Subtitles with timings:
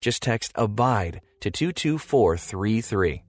[0.00, 3.24] Just text ABIDE to 22433.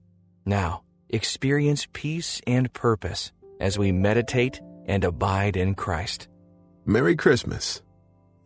[0.46, 6.28] Now, experience peace and purpose as we meditate and abide in Christ.
[6.86, 7.82] Merry Christmas,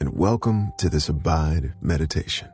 [0.01, 2.49] and welcome to this Abide meditation.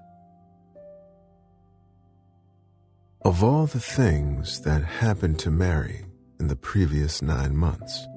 [3.25, 6.05] Of all the things that happened to Mary
[6.41, 8.09] in the previous nine months,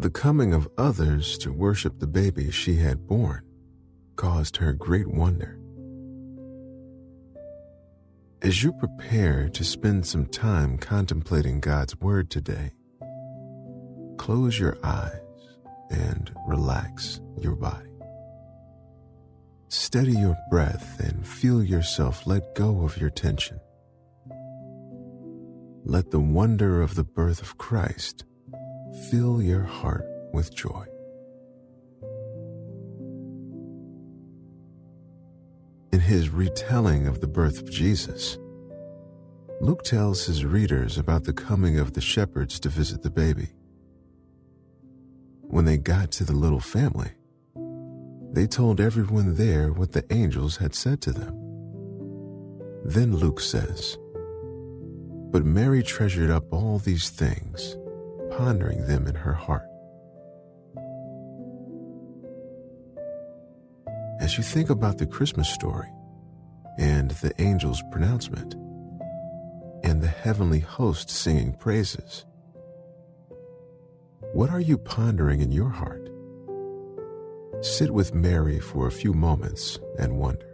[0.00, 3.42] the coming of others to worship the baby she had born
[4.16, 5.60] caused her great wonder.
[8.44, 12.72] As you prepare to spend some time contemplating God's Word today,
[14.18, 15.18] close your eyes
[15.88, 17.88] and relax your body.
[19.68, 23.58] Steady your breath and feel yourself let go of your tension.
[25.86, 28.26] Let the wonder of the birth of Christ
[29.10, 30.04] fill your heart
[30.34, 30.84] with joy.
[36.04, 38.36] His retelling of the birth of Jesus,
[39.60, 43.48] Luke tells his readers about the coming of the shepherds to visit the baby.
[45.40, 47.12] When they got to the little family,
[48.32, 51.34] they told everyone there what the angels had said to them.
[52.84, 53.96] Then Luke says,
[55.30, 57.78] But Mary treasured up all these things,
[58.30, 59.66] pondering them in her heart.
[64.24, 65.92] As you think about the Christmas story
[66.78, 68.54] and the angel's pronouncement
[69.84, 72.24] and the heavenly host singing praises,
[74.32, 76.08] what are you pondering in your heart?
[77.60, 80.48] Sit with Mary for a few moments and wonder.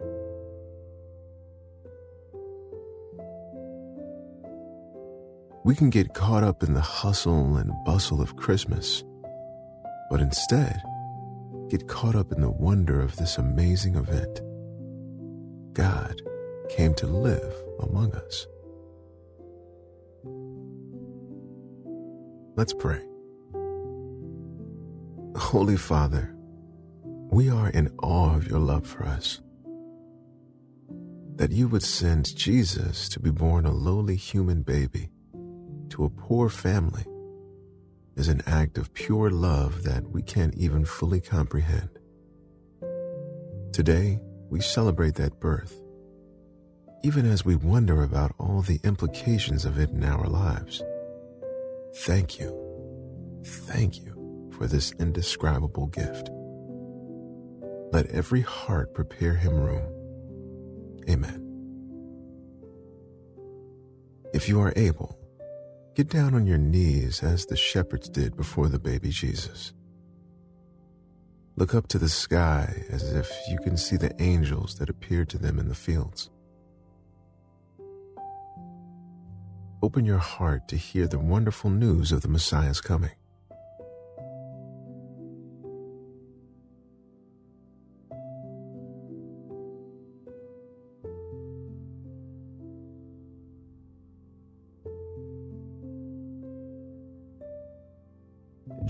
[5.65, 9.05] We can get caught up in the hustle and bustle of Christmas,
[10.11, 10.83] but instead,
[11.71, 14.41] get caught up in the wonder of this amazing event.
[15.73, 16.21] God
[16.69, 18.47] came to live among us.
[22.57, 23.01] Let's pray.
[25.37, 26.35] Holy Father,
[27.31, 29.41] we are in awe of your love for us.
[31.37, 35.11] That you would send Jesus to be born a lowly human baby
[35.91, 37.05] to a poor family
[38.21, 41.89] is an act of pure love that we can't even fully comprehend.
[43.73, 44.21] Today,
[44.51, 45.81] we celebrate that birth,
[47.03, 50.83] even as we wonder about all the implications of it in our lives.
[52.01, 56.29] Thank you, thank you for this indescribable gift.
[57.91, 61.01] Let every heart prepare him room.
[61.09, 61.47] Amen.
[64.35, 65.20] If you are able,
[65.95, 69.73] Get down on your knees as the shepherds did before the baby Jesus.
[71.57, 75.39] Look up to the sky as if you can see the angels that appeared to
[75.39, 76.31] them in the fields.
[79.83, 83.11] Open your heart to hear the wonderful news of the Messiah's coming.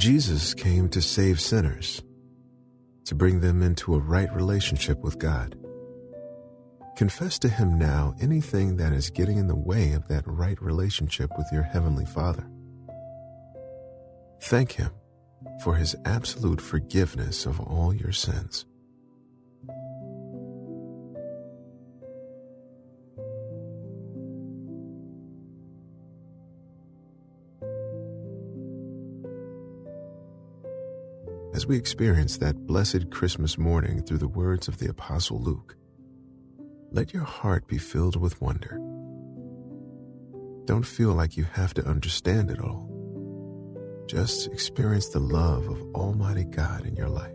[0.01, 2.01] Jesus came to save sinners,
[3.05, 5.59] to bring them into a right relationship with God.
[6.97, 11.29] Confess to Him now anything that is getting in the way of that right relationship
[11.37, 12.49] with your Heavenly Father.
[14.41, 14.91] Thank Him
[15.63, 18.65] for His absolute forgiveness of all your sins.
[31.53, 35.77] As we experience that blessed Christmas morning through the words of the Apostle Luke,
[36.93, 38.79] let your heart be filled with wonder.
[40.67, 42.87] Don't feel like you have to understand it all.
[44.07, 47.33] Just experience the love of Almighty God in your life.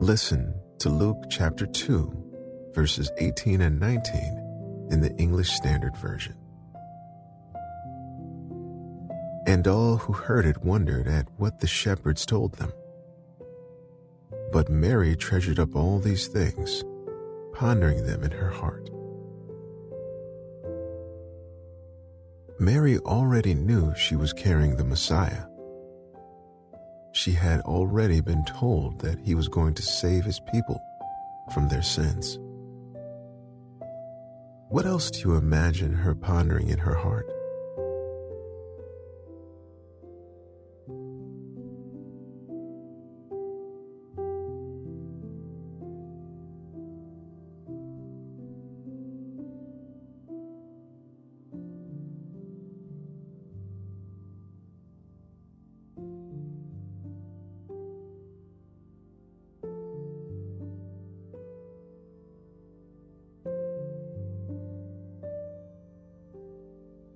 [0.00, 6.36] Listen to Luke chapter 2, verses 18 and 19 in the English Standard Version.
[9.46, 12.72] And all who heard it wondered at what the shepherds told them.
[14.52, 16.82] But Mary treasured up all these things,
[17.52, 18.88] pondering them in her heart.
[22.58, 25.44] Mary already knew she was carrying the Messiah.
[27.12, 30.80] She had already been told that he was going to save his people
[31.52, 32.38] from their sins.
[34.68, 37.30] What else do you imagine her pondering in her heart?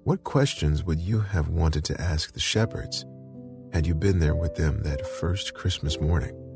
[0.09, 3.05] What questions would you have wanted to ask the shepherds
[3.75, 6.48] had you been there with them that first Christmas morning?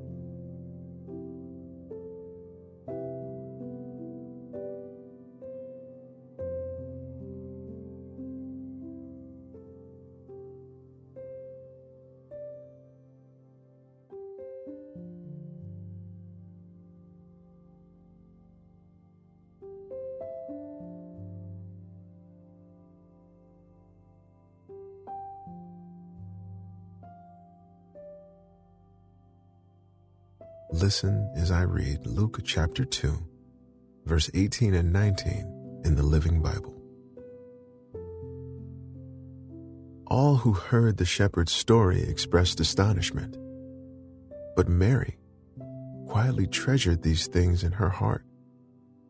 [30.72, 33.12] Listen as I read Luke chapter 2,
[34.06, 36.74] verse 18 and 19 in the Living Bible.
[40.06, 43.36] All who heard the shepherd's story expressed astonishment.
[44.56, 45.18] But Mary
[46.08, 48.24] quietly treasured these things in her heart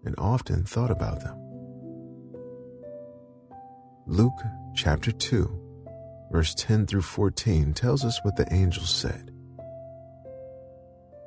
[0.04, 1.38] and often thought about them.
[4.08, 4.42] Luke
[4.74, 9.31] chapter 2, verse 10 through 14 tells us what the angel said.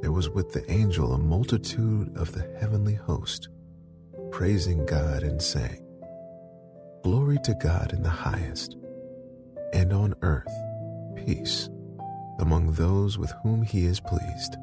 [0.00, 3.48] there was with the angel a multitude of the heavenly host,
[4.30, 5.82] praising God and saying,
[7.02, 8.76] Glory to God in the highest,
[9.72, 10.52] and on earth
[11.16, 11.68] peace
[12.38, 14.56] among those with whom he is pleased.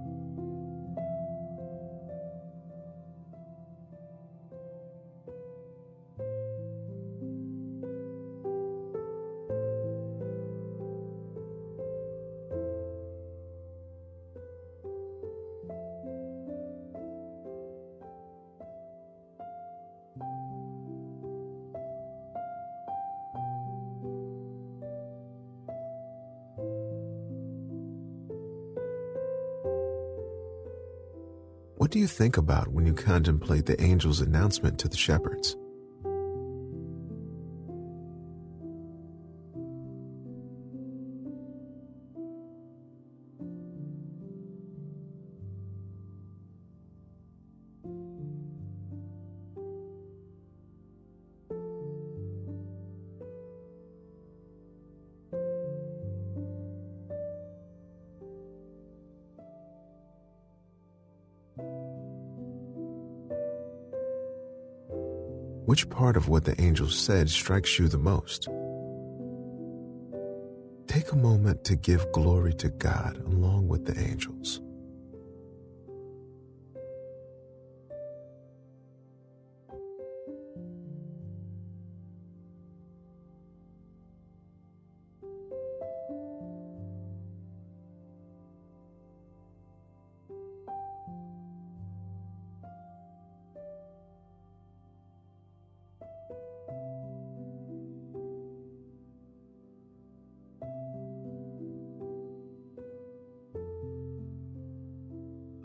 [31.94, 35.56] What do you think about when you contemplate the angel's announcement to the shepherds?
[65.74, 68.48] Which part of what the angel said strikes you the most?
[70.86, 74.62] Take a moment to give glory to God along with the angels.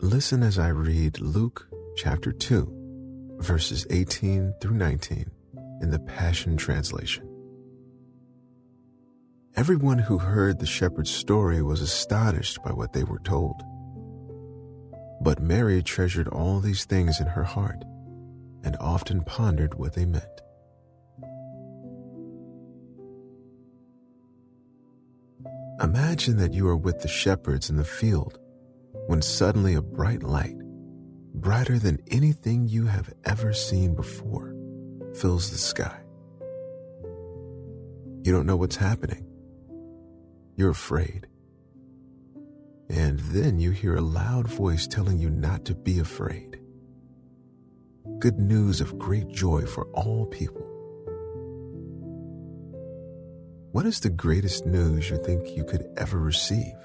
[0.09, 5.29] Listen as I read Luke chapter 2, verses 18 through 19
[5.83, 7.29] in the Passion Translation.
[9.55, 13.61] Everyone who heard the shepherd's story was astonished by what they were told.
[15.21, 17.83] But Mary treasured all these things in her heart
[18.63, 20.25] and often pondered what they meant.
[25.79, 28.39] Imagine that you are with the shepherds in the field
[29.09, 30.55] when suddenly a bright light,
[31.33, 34.53] brighter than anything you have ever seen before,
[35.15, 35.99] fills the sky.
[38.21, 39.25] You don't know what's happening.
[40.55, 41.25] You're afraid.
[42.87, 46.59] And then you hear a loud voice telling you not to be afraid.
[48.19, 50.67] Good news of great joy for all people.
[53.71, 56.75] What is the greatest news you think you could ever receive?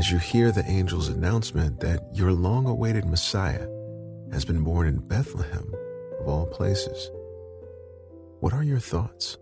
[0.00, 3.68] As you hear the angel's announcement that your long awaited Messiah
[4.32, 5.74] has been born in Bethlehem,
[6.18, 7.10] of all places.
[8.40, 9.36] What are your thoughts?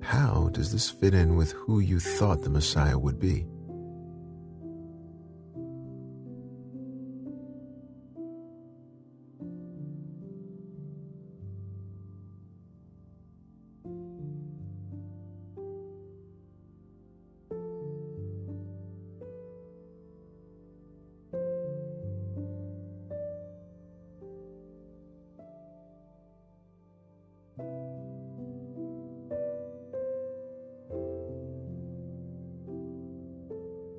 [0.00, 3.44] How does this fit in with who you thought the Messiah would be?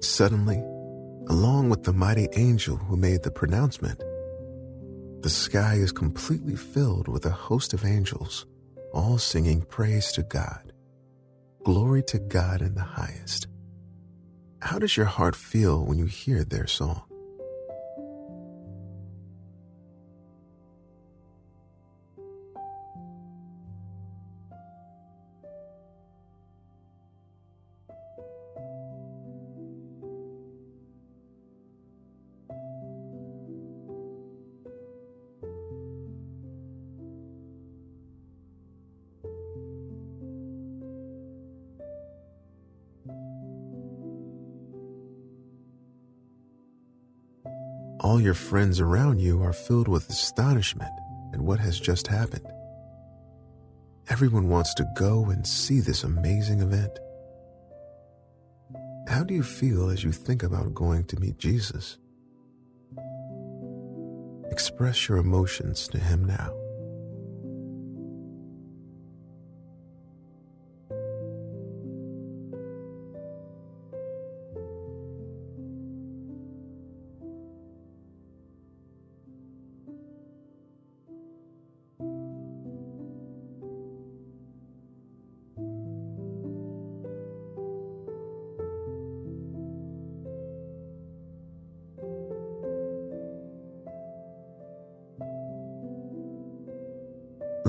[0.06, 0.60] Suddenly,
[1.30, 4.00] along with the mighty angel who made the pronouncement,
[5.22, 8.46] the sky is completely filled with a host of angels,
[8.94, 10.72] all singing praise to God.
[11.66, 13.48] Glory to God in the highest.
[14.62, 17.02] How does your heart feel when you hear their song?
[48.00, 50.92] All your friends around you are filled with astonishment
[51.34, 52.46] at what has just happened.
[54.10, 57.00] Everyone wants to go and see this amazing event.
[59.08, 61.98] How do you feel as you think about going to meet Jesus?
[64.52, 66.65] Express your emotions to him now.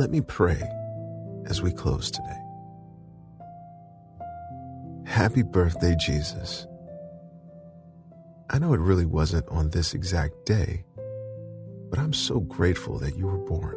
[0.07, 0.63] Let me pray
[1.47, 2.41] as we close today.
[5.05, 6.65] Happy birthday, Jesus.
[8.49, 10.85] I know it really wasn't on this exact day,
[11.91, 13.77] but I'm so grateful that you were born.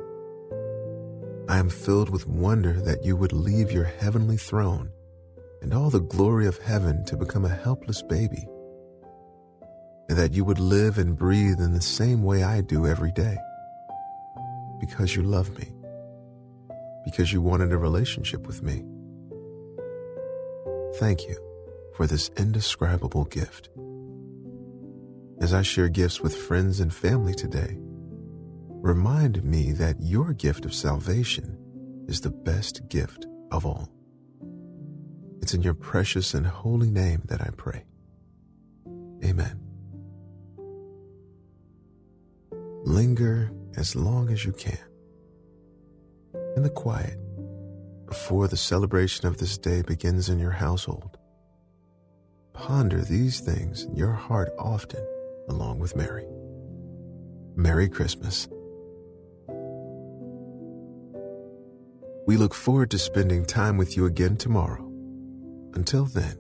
[1.49, 4.91] I am filled with wonder that you would leave your heavenly throne
[5.63, 8.47] and all the glory of heaven to become a helpless baby,
[10.09, 13.35] and that you would live and breathe in the same way I do every day
[14.79, 15.73] because you love me
[17.09, 18.83] because you wanted a relationship with me.
[20.99, 21.37] Thank you
[21.95, 23.69] for this indescribable gift.
[25.41, 30.73] As I share gifts with friends and family today, remind me that your gift of
[30.73, 31.57] salvation
[32.07, 33.89] is the best gift of all.
[35.41, 37.85] It's in your precious and holy name that I pray.
[39.23, 39.59] Amen.
[42.85, 44.88] Linger as long as you can
[46.55, 47.17] in the quiet
[48.07, 51.17] before the celebration of this day begins in your household.
[52.53, 55.05] Ponder these things in your heart often,
[55.47, 56.25] along with Mary.
[57.55, 58.47] Merry Christmas.
[62.25, 64.85] We look forward to spending time with you again tomorrow.
[65.73, 66.37] Until then,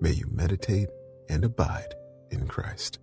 [0.00, 0.88] may you meditate
[1.28, 1.94] and abide
[2.30, 2.98] in Christ.